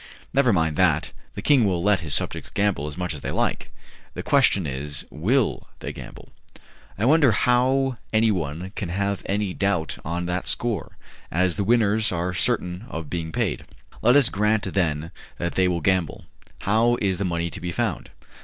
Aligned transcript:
"Never 0.33 0.51
mind 0.51 0.77
that, 0.77 1.11
the 1.35 1.43
king 1.43 1.63
will 1.63 1.83
let 1.83 1.99
his 1.99 2.15
subjects 2.15 2.49
gamble 2.49 2.87
as 2.87 2.97
much 2.97 3.13
as 3.13 3.21
they 3.21 3.29
like: 3.29 3.69
the 4.15 4.23
question 4.23 4.65
is, 4.65 5.05
will 5.11 5.67
they 5.77 5.93
gamble?" 5.93 6.29
"I 6.97 7.05
wonder 7.05 7.31
how 7.33 7.97
anyone 8.11 8.71
can 8.75 8.89
have 8.89 9.21
any 9.27 9.53
doubt 9.53 9.99
on 10.03 10.25
that 10.25 10.47
score, 10.47 10.97
as 11.29 11.55
the 11.55 11.63
winners 11.63 12.11
are 12.11 12.33
certain 12.33 12.85
of 12.89 13.11
being 13.11 13.31
paid." 13.31 13.63
"Let 14.01 14.15
us 14.15 14.29
grant, 14.29 14.63
then, 14.73 15.11
that 15.37 15.53
they 15.53 15.67
will 15.67 15.81
gamble: 15.81 16.25
how 16.61 16.97
is 16.99 17.19
the 17.19 17.23
money 17.25 17.51
to 17.51 17.61
be 17.61 17.71
found?" 17.71 18.09